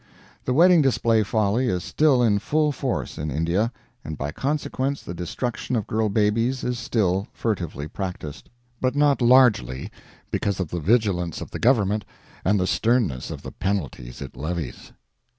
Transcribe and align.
The 0.45 0.53
wedding 0.55 0.81
display 0.81 1.21
folly 1.21 1.67
is 1.67 1.83
still 1.83 2.23
in 2.23 2.39
full 2.39 2.71
force 2.71 3.19
in 3.19 3.29
India, 3.29 3.71
and 4.03 4.17
by 4.17 4.31
consequence 4.31 5.03
the 5.03 5.13
destruction 5.13 5.75
of 5.75 5.85
girl 5.85 6.09
babies 6.09 6.63
is 6.63 6.79
still 6.79 7.27
furtively 7.31 7.87
practiced; 7.87 8.49
but 8.79 8.95
not 8.95 9.21
largely, 9.21 9.91
because 10.31 10.59
of 10.59 10.69
the 10.69 10.79
vigilance 10.79 11.39
of 11.39 11.51
the 11.51 11.59
government 11.59 12.03
and 12.43 12.59
the 12.59 12.65
sternness 12.65 13.29
of 13.29 13.43
the 13.43 13.51
penalties 13.51 14.23
it 14.23 14.35
levies. 14.35 14.91